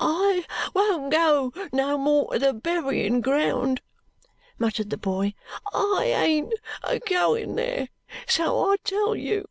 "I 0.00 0.44
won't 0.74 1.12
go 1.12 1.52
no 1.72 1.96
more 1.96 2.32
to 2.32 2.40
the 2.40 2.52
berryin 2.52 3.20
ground," 3.20 3.80
muttered 4.58 4.90
the 4.90 4.96
boy; 4.96 5.34
"I 5.72 6.06
ain't 6.06 6.54
a 6.82 6.98
going 6.98 7.54
there, 7.54 7.86
so 8.26 8.68
I 8.72 8.78
tell 8.84 9.14
you!" 9.14 9.46